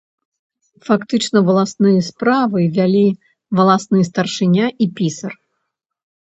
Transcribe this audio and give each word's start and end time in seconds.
Фактычна 0.87 1.37
валасныя 1.49 1.99
справы 2.07 2.59
вялі 2.79 3.03
валасны 3.61 3.99
старшыня 4.09 4.65
і 4.87 4.91
пісар. 5.03 5.33